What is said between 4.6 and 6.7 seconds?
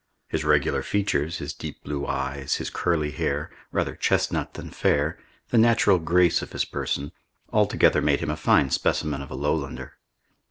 fair, the natural grace of his